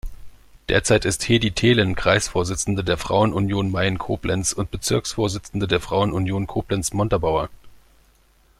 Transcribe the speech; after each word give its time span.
Derzeit 0.67 1.05
ist 1.05 1.29
Hedi 1.29 1.51
Thelen 1.51 1.93
Kreisvorsitzende 1.93 2.83
der 2.83 2.97
Frauen-Union 2.97 3.69
Mayen-Koblenz 3.69 4.51
und 4.51 4.71
Bezirksvorsitzende 4.71 5.67
der 5.67 5.79
Frauen-Union 5.79 6.47
Koblenz-Montabaur. 6.47 7.49